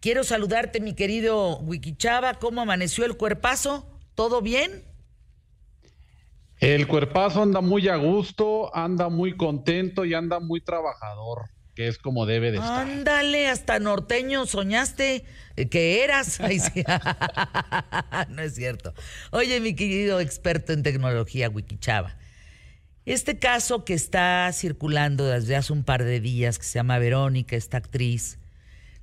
[0.00, 2.34] Quiero saludarte, mi querido Wikichava.
[2.34, 3.84] ¿Cómo amaneció el cuerpazo?
[4.14, 4.84] ¿Todo bien?
[6.60, 11.98] El cuerpazo anda muy a gusto, anda muy contento y anda muy trabajador, que es
[11.98, 12.86] como debe de estar.
[12.86, 15.24] Ándale, hasta norteño soñaste
[15.70, 16.40] que eras.
[18.28, 18.94] no es cierto.
[19.32, 22.16] Oye, mi querido experto en tecnología, Wikichava.
[23.04, 27.56] Este caso que está circulando desde hace un par de días, que se llama Verónica,
[27.56, 28.38] esta actriz,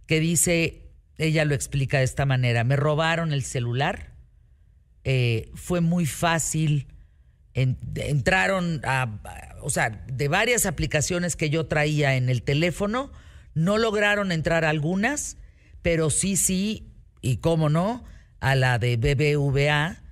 [0.08, 0.85] que dice
[1.18, 4.14] ella lo explica de esta manera, me robaron el celular,
[5.04, 6.88] eh, fue muy fácil,
[7.54, 9.20] entraron a,
[9.62, 13.12] o sea, de varias aplicaciones que yo traía en el teléfono,
[13.54, 15.38] no lograron entrar algunas,
[15.82, 18.04] pero sí, sí, y cómo no,
[18.40, 20.04] a la de BBVA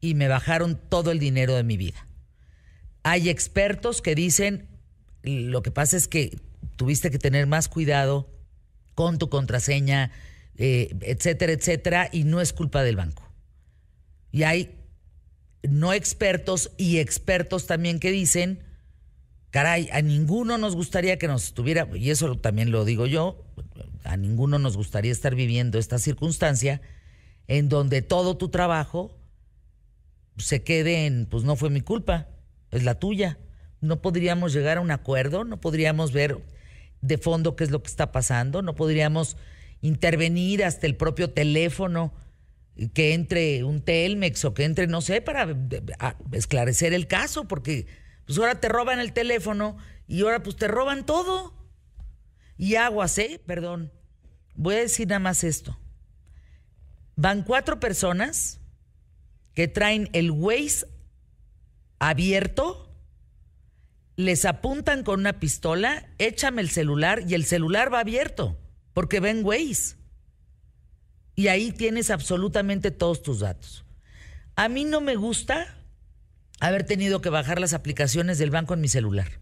[0.00, 2.06] y me bajaron todo el dinero de mi vida.
[3.02, 4.68] Hay expertos que dicen,
[5.22, 6.38] lo que pasa es que
[6.76, 8.30] tuviste que tener más cuidado
[8.94, 10.12] con tu contraseña,
[10.56, 13.28] eh, etcétera, etcétera, y no es culpa del banco.
[14.30, 14.78] Y hay
[15.62, 18.62] no expertos y expertos también que dicen,
[19.50, 23.44] caray, a ninguno nos gustaría que nos estuviera, y eso también lo digo yo,
[24.04, 26.80] a ninguno nos gustaría estar viviendo esta circunstancia
[27.46, 29.16] en donde todo tu trabajo
[30.36, 32.28] se quede en, pues no fue mi culpa,
[32.70, 33.38] es la tuya.
[33.80, 36.42] No podríamos llegar a un acuerdo, no podríamos ver
[37.02, 39.36] de fondo qué es lo que está pasando, no podríamos
[39.84, 42.14] intervenir hasta el propio teléfono,
[42.94, 45.46] que entre un Telmex o que entre, no sé, para
[46.32, 47.86] esclarecer el caso, porque
[48.24, 49.76] pues ahora te roban el teléfono
[50.08, 51.52] y ahora pues te roban todo.
[52.56, 53.42] Y aguas, ¿eh?
[53.44, 53.92] Perdón.
[54.54, 55.78] Voy a decir nada más esto.
[57.14, 58.60] Van cuatro personas
[59.52, 60.86] que traen el Waze
[61.98, 62.90] abierto,
[64.16, 68.63] les apuntan con una pistola, échame el celular y el celular va abierto
[68.94, 69.96] porque ven Waze.
[71.34, 73.84] Y ahí tienes absolutamente todos tus datos.
[74.56, 75.66] A mí no me gusta
[76.60, 79.40] haber tenido que bajar las aplicaciones del banco en mi celular.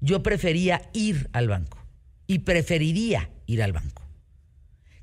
[0.00, 1.78] Yo prefería ir al banco
[2.26, 4.02] y preferiría ir al banco.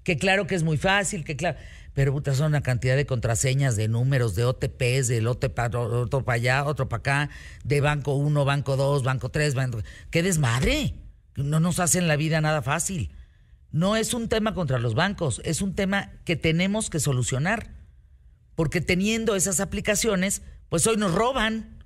[0.03, 1.57] Que claro que es muy fácil, que claro,
[1.94, 6.35] pero puta, son una cantidad de contraseñas, de números, de OTPs, del OTP, otro para
[6.35, 7.29] allá, otro para acá,
[7.63, 9.79] de banco 1, banco 2, banco 3, banco...
[10.09, 10.95] ¡Qué desmadre!
[11.35, 13.11] No nos hacen la vida nada fácil.
[13.73, 17.72] No es un tema contra los bancos, es un tema que tenemos que solucionar.
[18.53, 21.83] Porque teniendo esas aplicaciones, pues hoy nos roban.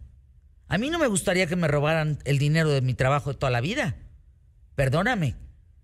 [0.67, 3.51] A mí no me gustaría que me robaran el dinero de mi trabajo de toda
[3.51, 3.95] la vida.
[4.75, 5.37] Perdóname,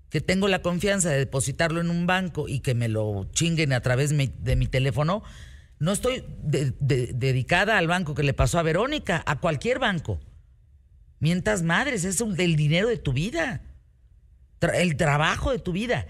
[0.09, 3.79] que tengo la confianza de depositarlo en un banco y que me lo chinguen a
[3.79, 5.23] través de mi, teléfono.
[5.79, 10.19] No estoy dedicada al banco que le pasó a Verónica, a cualquier banco.
[11.19, 13.61] Mientas madres, es el dinero de tu vida
[14.63, 16.07] el trabajo de tu vida.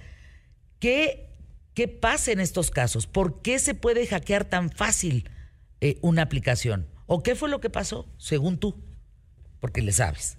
[0.79, 1.29] ¿Qué,
[1.73, 3.07] ¿Qué pasa en estos casos?
[3.07, 5.29] ¿Por qué se puede hackear tan fácil
[5.81, 6.87] eh, una aplicación?
[7.05, 8.81] ¿O qué fue lo que pasó, según tú?
[9.59, 10.37] Porque le sabes.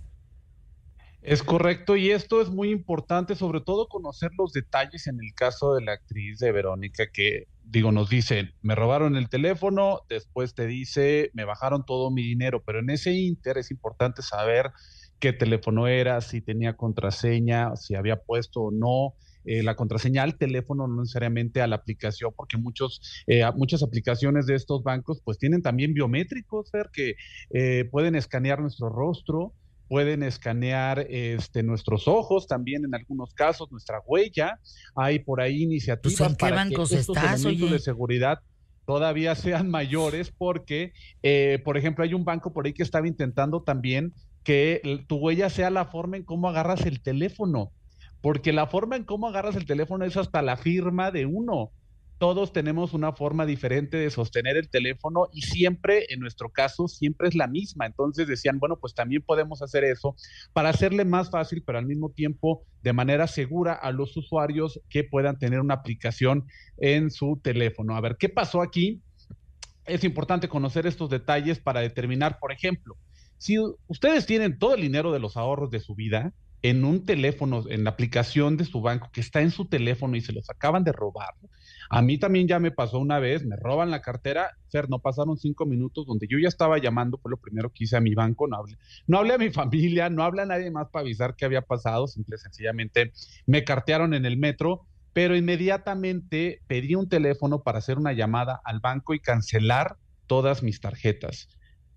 [1.24, 5.74] Es correcto, y esto es muy importante, sobre todo conocer los detalles en el caso
[5.74, 10.66] de la actriz de Verónica, que digo, nos dice, me robaron el teléfono, después te
[10.66, 14.70] dice, me bajaron todo mi dinero, pero en ese inter es importante saber
[15.18, 19.14] qué teléfono era, si tenía contraseña, si había puesto o no.
[19.44, 24.46] Eh, la contraseña al teléfono, no necesariamente a la aplicación, porque muchos, eh, muchas aplicaciones
[24.46, 27.16] de estos bancos pues tienen también biométricos, ver que
[27.50, 29.52] eh, pueden escanear nuestro rostro,
[29.88, 34.60] pueden escanear este, nuestros ojos también en algunos casos, nuestra huella.
[34.96, 38.38] Hay por ahí iniciativas pues, para que estos elementos de seguridad
[38.86, 40.94] todavía sean mayores porque,
[41.64, 44.14] por ejemplo, hay un banco por ahí que estaba intentando también
[44.44, 47.72] que tu huella sea la forma en cómo agarras el teléfono,
[48.20, 51.72] porque la forma en cómo agarras el teléfono es hasta la firma de uno.
[52.18, 57.28] Todos tenemos una forma diferente de sostener el teléfono y siempre, en nuestro caso, siempre
[57.28, 57.86] es la misma.
[57.86, 60.14] Entonces decían, bueno, pues también podemos hacer eso
[60.52, 65.04] para hacerle más fácil, pero al mismo tiempo de manera segura a los usuarios que
[65.04, 66.46] puedan tener una aplicación
[66.78, 67.96] en su teléfono.
[67.96, 69.02] A ver, ¿qué pasó aquí?
[69.84, 72.96] Es importante conocer estos detalles para determinar, por ejemplo,
[73.38, 76.32] si ustedes tienen todo el dinero de los ahorros de su vida
[76.62, 80.22] en un teléfono, en la aplicación de su banco que está en su teléfono y
[80.22, 81.34] se los acaban de robar,
[81.90, 85.36] a mí también ya me pasó una vez, me roban la cartera, Fer, no pasaron
[85.36, 88.48] cinco minutos donde yo ya estaba llamando, fue lo primero que hice a mi banco,
[88.48, 91.44] no hablé, no hablé a mi familia, no hablé a nadie más para avisar qué
[91.44, 93.12] había pasado, simple sencillamente
[93.46, 98.80] me cartearon en el metro, pero inmediatamente pedí un teléfono para hacer una llamada al
[98.80, 99.96] banco y cancelar
[100.26, 101.48] todas mis tarjetas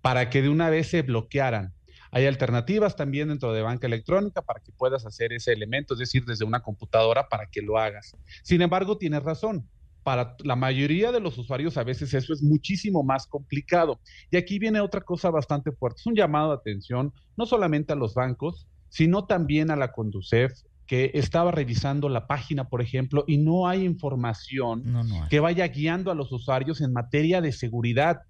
[0.08, 1.74] para que de una vez se bloquearan.
[2.10, 6.24] Hay alternativas también dentro de banca electrónica para que puedas hacer ese elemento, es decir,
[6.24, 8.16] desde una computadora para que lo hagas.
[8.42, 9.68] Sin embargo, tienes razón.
[10.02, 14.00] Para la mayoría de los usuarios a veces eso es muchísimo más complicado.
[14.30, 16.00] Y aquí viene otra cosa bastante fuerte.
[16.00, 20.54] Es un llamado de atención no solamente a los bancos, sino también a la Conducef,
[20.86, 24.84] que estaba revisando la página, por ejemplo, y no hay información
[25.28, 28.22] que vaya guiando a los usuarios en materia de seguridad.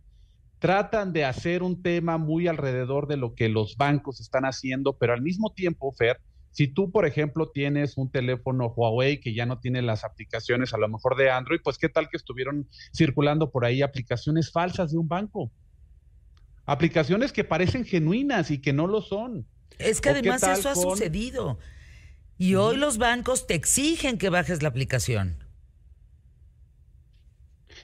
[0.59, 5.13] Tratan de hacer un tema muy alrededor de lo que los bancos están haciendo, pero
[5.13, 6.21] al mismo tiempo, Fer,
[6.51, 10.79] si tú, por ejemplo, tienes un teléfono Huawei que ya no tiene las aplicaciones a
[10.79, 14.99] lo mejor de Android, pues qué tal que estuvieron circulando por ahí aplicaciones falsas de
[14.99, 15.53] un banco.
[16.67, 19.47] Aplicaciones que parecen genuinas y que no lo son.
[19.79, 21.59] Es que además eso ha sucedido.
[22.37, 25.48] Y hoy los bancos te exigen que bajes la aplicación.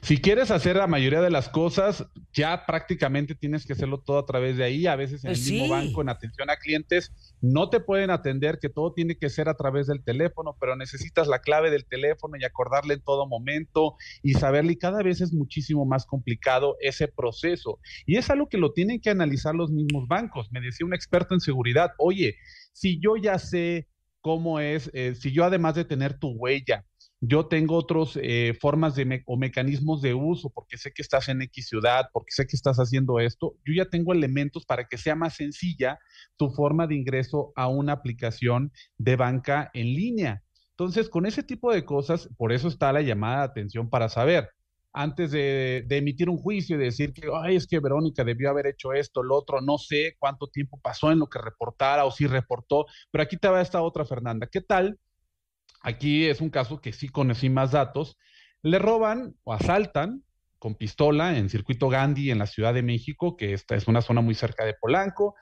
[0.05, 4.25] Si quieres hacer la mayoría de las cosas, ya prácticamente tienes que hacerlo todo a
[4.27, 4.85] través de ahí.
[4.85, 7.11] A veces en el pues mismo banco, en atención a clientes,
[7.41, 11.27] no te pueden atender, que todo tiene que ser a través del teléfono, pero necesitas
[11.27, 14.73] la clave del teléfono y acordarle en todo momento y saberle.
[14.73, 17.79] Y cada vez es muchísimo más complicado ese proceso.
[18.05, 20.51] Y es algo que lo tienen que analizar los mismos bancos.
[20.51, 22.35] Me decía un experto en seguridad, oye,
[22.73, 23.87] si yo ya sé
[24.21, 26.85] cómo es, eh, si yo además de tener tu huella,
[27.27, 31.41] yo tengo otras eh, formas de o mecanismos de uso, porque sé que estás en
[31.41, 35.15] X ciudad, porque sé que estás haciendo esto, yo ya tengo elementos para que sea
[35.15, 35.97] más sencilla
[36.37, 40.43] tu forma de ingreso a una aplicación de banca en línea.
[40.71, 44.49] Entonces, con ese tipo de cosas, por eso está la llamada de atención para saber,
[44.91, 48.93] antes de, emitir un juicio y decir que, ay, es que Verónica debió haber hecho
[48.93, 52.85] esto, lo otro, no sé cuánto tiempo pasó en lo que reportara o si reportó,
[53.11, 54.47] pero aquí te va esta otra Fernanda.
[54.47, 54.97] ¿Qué tal
[55.85, 58.17] Aquí es un caso que sí conocí más datos.
[58.63, 60.23] Le roban o asaltan
[60.57, 64.21] con pistola en circuito Gandhi en la Ciudad de México, que esta es una zona
[64.21, 65.35] muy cerca de Polanco.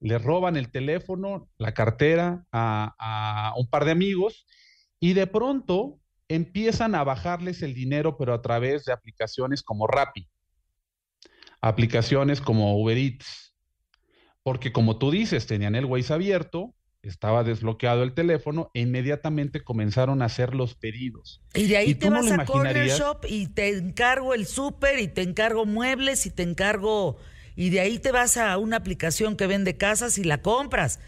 [0.00, 4.46] Le roban el teléfono, la cartera a, a un par de amigos
[4.98, 10.26] y de pronto empiezan a bajarles el dinero, pero a través de aplicaciones como Rappi,
[11.60, 13.54] aplicaciones como Uber Eats,
[14.42, 20.22] porque como tú dices, tenían el Waze abierto, estaba desbloqueado el teléfono e inmediatamente comenzaron
[20.22, 21.42] a hacer los pedidos.
[21.54, 25.22] Y de ahí te vas a Corner Shop y te encargo el súper y te
[25.22, 27.18] encargo muebles y te encargo
[27.56, 31.00] y de ahí te vas a una aplicación que vende casas y la compras.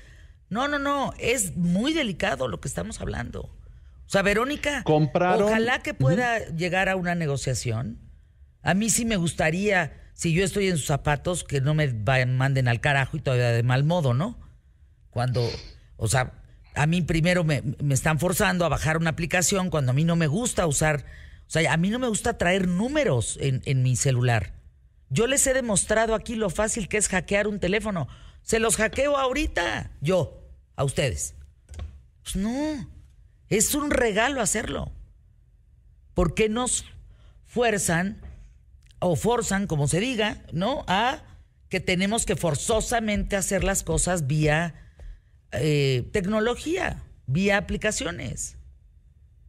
[0.50, 3.42] No, no, no, es muy delicado lo que estamos hablando.
[4.06, 7.98] O sea, Verónica, ojalá que pueda llegar a una negociación.
[8.62, 11.88] A mí sí me gustaría, si yo estoy en sus zapatos, que no me
[12.26, 14.38] manden al carajo y todavía de mal modo, ¿no?
[15.10, 15.48] Cuando
[15.96, 16.32] o sea,
[16.74, 20.26] a mí primero me, están forzando a bajar una aplicación cuando a mí no me
[20.26, 21.06] gusta usar,
[21.46, 24.54] o sea, a mí no me gusta traer números en, en mi celular.
[25.08, 28.08] Yo les he demostrado aquí lo fácil que es hackear un teléfono.
[28.42, 30.42] Se los hackeo ahorita, yo,
[30.76, 31.34] a ustedes.
[32.22, 32.90] Pues no,
[33.48, 34.90] es un regalo hacerlo.
[36.14, 36.84] ¿Por qué nos
[37.44, 38.20] fuerzan
[38.98, 40.84] o forzan, como se diga, ¿no?
[40.88, 41.22] A
[41.68, 44.83] que tenemos que forzosamente hacer las cosas vía
[45.52, 48.56] eh, tecnología, vía aplicaciones.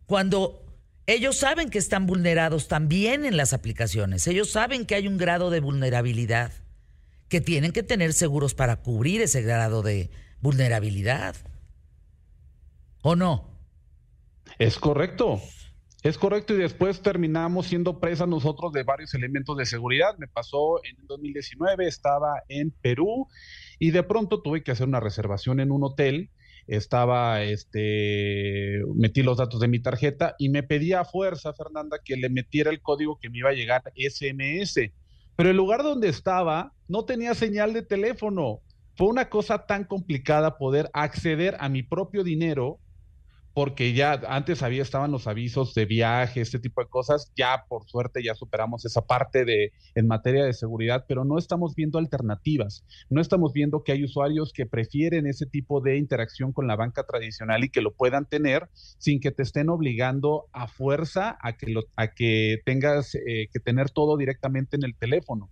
[0.06, 0.64] Cuando
[1.08, 5.50] ellos saben que están vulnerados también en las aplicaciones, ellos saben que hay un grado
[5.50, 6.52] de vulnerabilidad,
[7.30, 10.10] que tienen que tener seguros para cubrir ese grado de
[10.42, 11.36] vulnerabilidad.
[13.02, 13.50] ¿O no?
[14.58, 15.42] Es correcto.
[16.02, 20.16] Es correcto y después terminamos siendo presa nosotros de varios elementos de seguridad.
[20.20, 23.28] Me pasó en el 2019, estaba en Perú
[23.80, 26.30] y de pronto tuve que hacer una reservación en un hotel.
[26.68, 32.18] Estaba, este, metí los datos de mi tarjeta y me pedía a fuerza, Fernanda, que
[32.18, 34.92] le metiera el código que me iba a llegar SMS.
[35.36, 38.62] Pero el lugar donde estaba no tenía señal de teléfono.
[38.96, 42.80] Fue una cosa tan complicada poder acceder a mi propio dinero
[43.56, 47.86] porque ya antes había estaban los avisos de viaje, este tipo de cosas, ya por
[47.86, 52.84] suerte ya superamos esa parte de en materia de seguridad, pero no estamos viendo alternativas,
[53.10, 57.06] no estamos viendo que hay usuarios que prefieren ese tipo de interacción con la banca
[57.06, 61.72] tradicional y que lo puedan tener sin que te estén obligando a fuerza a que
[61.72, 65.50] lo, a que tengas eh, que tener todo directamente en el teléfono.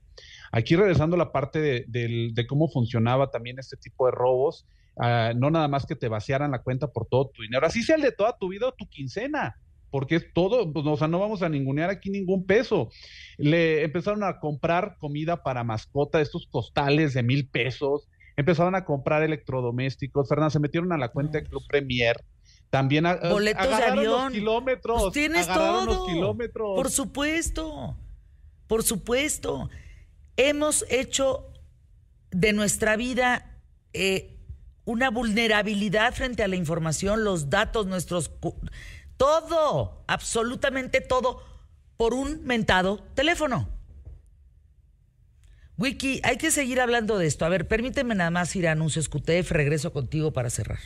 [0.52, 5.34] Aquí regresando a la parte de, de cómo funcionaba también este tipo de robos, Ah,
[5.36, 8.02] no nada más que te vaciaran la cuenta por todo tu dinero, así sea el
[8.04, 9.60] de toda tu vida o tu quincena,
[9.90, 12.90] porque es todo, pues, o sea, no vamos a ningunear aquí ningún peso.
[13.38, 19.24] Le empezaron a comprar comida para mascota, estos costales de mil pesos, empezaron a comprar
[19.24, 22.24] electrodomésticos, Fernanda, se metieron a la cuenta de Club Premier.
[22.70, 24.06] También a, boletos de avión.
[24.06, 25.02] Los kilómetros.
[25.04, 25.86] Pues tienes todo.
[25.86, 26.76] Los kilómetros.
[26.76, 27.96] Por supuesto.
[28.66, 29.70] Por supuesto.
[30.38, 31.54] Hemos hecho
[32.32, 33.60] de nuestra vida
[33.94, 34.40] eh,
[34.86, 38.32] una vulnerabilidad frente a la información, los datos, nuestros...
[39.18, 41.44] Todo, absolutamente todo,
[41.98, 43.70] por un mentado teléfono.
[45.78, 47.46] Wiki, hay que seguir hablando de esto.
[47.46, 50.80] A ver, permíteme nada más ir a anuncios QTF, regreso contigo para cerrar.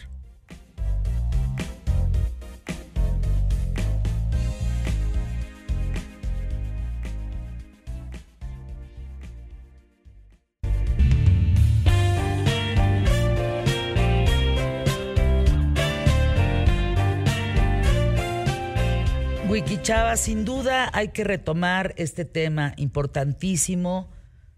[19.88, 24.12] Chava, sin duda hay que retomar este tema importantísimo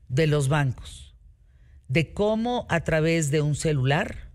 [0.08, 1.16] de los bancos,
[1.88, 4.32] de cómo a través de un celular,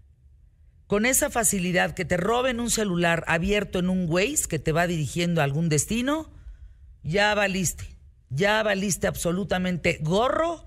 [0.86, 4.86] con esa facilidad que te roben un celular abierto en un Waze que te va
[4.86, 6.30] dirigiendo a algún destino,
[7.02, 7.98] ya valiste,
[8.30, 10.64] ya valiste absolutamente gorro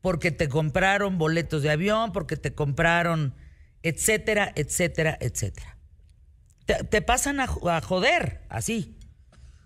[0.00, 3.32] porque te compraron boletos de avión, porque te compraron,
[3.84, 5.78] etcétera, etcétera, etcétera.
[6.64, 8.95] Te, pasan a joder, así.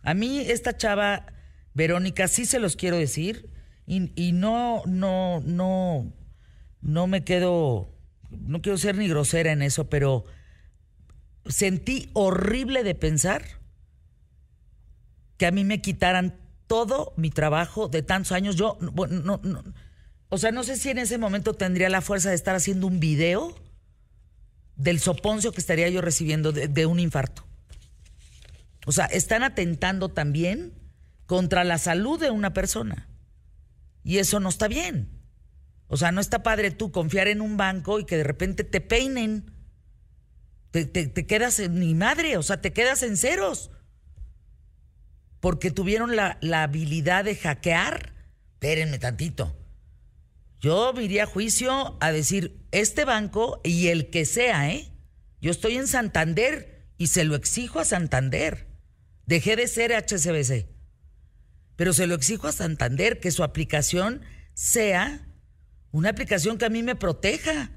[0.03, 1.27] A mí esta chava,
[1.75, 3.51] Verónica, sí se los quiero decir
[3.87, 6.13] y, no, no, no,
[6.81, 7.93] no me quedo,
[8.31, 10.25] no quiero ser ni grosera en eso, pero
[11.47, 13.43] sentí horrible de pensar
[15.37, 16.39] que a mí me quitaran
[16.69, 18.55] todo mi trabajo de tantos años.
[18.55, 19.65] Yo, bueno, no, no,
[20.29, 23.01] o sea, no sé si en ese momento tendría la fuerza de estar haciendo un
[23.01, 23.57] video
[24.77, 27.50] del soponcio que estaría yo recibiendo de un infarto.
[28.87, 30.75] O sea, están atentando también
[31.27, 33.09] contra la salud de una persona.
[34.03, 35.21] Y eso no está bien.
[35.87, 38.81] O sea, no está padre tú confiar en un banco y que de repente te
[38.81, 39.53] peinen.
[40.71, 43.71] Te, quedas en ni madre, o sea, te quedas en ceros.
[45.41, 48.15] Porque tuvieron la, la habilidad de hackear.
[48.55, 49.57] Espérenme tantito.
[50.61, 54.93] Yo me iría a juicio a decir, este banco y el que sea, ¿eh?
[55.41, 58.70] Yo estoy en Santander y se lo exijo a Santander.
[59.31, 60.67] Dejé de ser HCBC.
[61.77, 64.23] Pero se lo exijo a Santander que su aplicación
[64.55, 65.25] sea
[65.93, 67.71] una aplicación que a mí me proteja,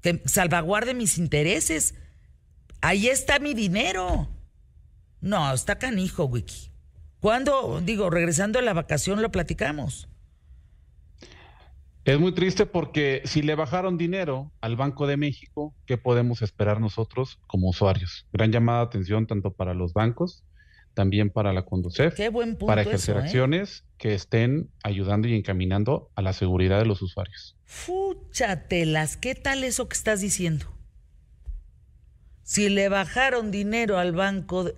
[0.00, 1.96] que salvaguarde mis intereses.
[2.80, 4.30] Ahí está mi dinero.
[5.20, 6.70] No, está canijo, Wiki.
[7.18, 10.08] ¿Cuándo, digo, regresando a la vacación lo platicamos?
[12.04, 16.80] Es muy triste porque si le bajaron dinero al Banco de México, ¿qué podemos esperar
[16.80, 18.26] nosotros como usuarios?
[18.32, 20.42] Gran llamada de atención tanto para los bancos,
[20.94, 22.18] también para la Conducef,
[22.66, 23.20] para ejercer ¿eh?
[23.20, 27.56] acciones que estén ayudando y encaminando a la seguridad de los usuarios.
[27.66, 30.66] Fúchatelas, ¿qué tal eso que estás diciendo?
[32.42, 34.74] Si le bajaron dinero al banco, de...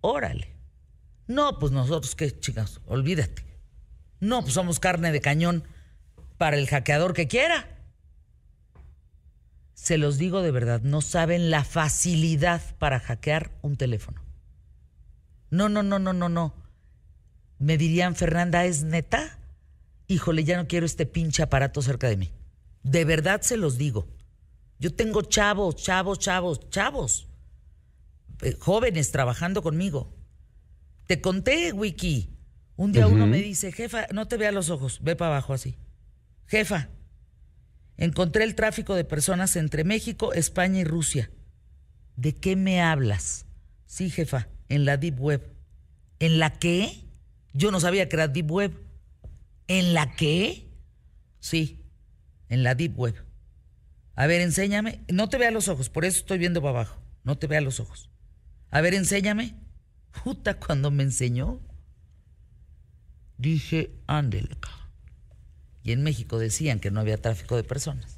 [0.00, 0.54] órale.
[1.26, 3.44] No, pues nosotros qué, chicas, olvídate.
[4.20, 5.64] No, pues somos carne de cañón
[6.42, 7.68] para el hackeador que quiera.
[9.74, 14.20] Se los digo de verdad, no saben la facilidad para hackear un teléfono.
[15.50, 16.52] No, no, no, no, no, no.
[17.60, 19.38] Me dirían, Fernanda, ¿es neta?
[20.08, 22.32] Híjole, ya no quiero este pinche aparato cerca de mí.
[22.82, 24.08] De verdad se los digo.
[24.80, 27.28] Yo tengo chavos, chavos, chavos, chavos.
[28.40, 30.12] Eh, jóvenes trabajando conmigo.
[31.06, 32.36] Te conté, Wiki.
[32.74, 35.78] Un día uno me dice, jefa, no te vea los ojos, ve para abajo así.
[36.46, 36.90] Jefa,
[37.96, 41.30] encontré el tráfico de personas entre México, España y Rusia.
[42.16, 43.46] ¿De qué me hablas?
[43.86, 45.52] Sí, jefa, en la Deep Web.
[46.18, 47.04] ¿En la qué?
[47.52, 48.72] Yo no sabía que era Deep Web.
[49.68, 50.68] ¿En la qué?
[51.40, 51.84] Sí,
[52.48, 53.14] en la Deep Web.
[54.14, 55.00] A ver, enséñame.
[55.08, 57.02] No te vea los ojos, por eso estoy viendo para abajo.
[57.24, 58.10] No te vea los ojos.
[58.70, 59.54] A ver, enséñame.
[60.22, 61.60] Puta, cuando me enseñó,
[63.38, 64.56] dije, ándele,
[65.82, 68.16] y en México decían que no había tráfico de personas.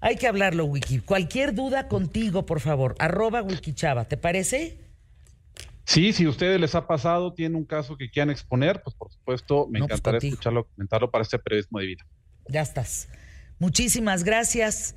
[0.00, 1.00] Hay que hablarlo, Wiki.
[1.00, 2.94] Cualquier duda contigo, por favor.
[2.98, 4.78] Arroba Wikichava, ¿te parece?
[5.84, 9.10] Sí, si a ustedes les ha pasado, tiene un caso que quieran exponer, pues por
[9.10, 12.06] supuesto me pues, encantará escucharlo, comentarlo para este periodismo de vida.
[12.46, 13.08] Ya estás.
[13.58, 14.94] Muchísimas gracias.